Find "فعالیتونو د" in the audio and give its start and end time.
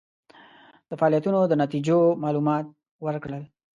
0.99-1.53